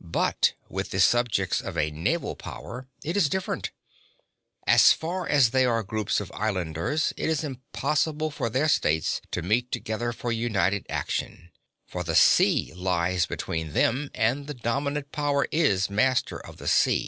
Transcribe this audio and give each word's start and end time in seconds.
But 0.00 0.54
with 0.70 0.88
the 0.92 0.98
subjects 0.98 1.60
of 1.60 1.76
a 1.76 1.90
naval 1.90 2.34
power 2.34 2.86
it 3.04 3.18
is 3.18 3.28
different. 3.28 3.70
As 4.66 4.94
far 4.94 5.28
as 5.28 5.50
they 5.50 5.66
are 5.66 5.82
groups 5.82 6.20
of 6.20 6.32
islanders 6.32 7.12
it 7.18 7.28
is 7.28 7.44
impossible 7.44 8.30
for 8.30 8.48
their 8.48 8.66
states 8.68 9.20
to 9.30 9.42
meet 9.42 9.70
together 9.70 10.14
for 10.14 10.32
united 10.32 10.86
action, 10.88 11.50
for 11.86 12.02
the 12.02 12.14
sea 12.16 12.72
lies 12.74 13.26
between 13.26 13.74
them, 13.74 14.10
and 14.14 14.46
the 14.46 14.54
dominant 14.54 15.12
power 15.12 15.46
is 15.52 15.90
master 15.90 16.38
of 16.40 16.56
the 16.56 16.66
sea. 16.66 17.06